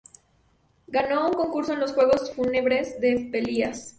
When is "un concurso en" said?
1.27-1.79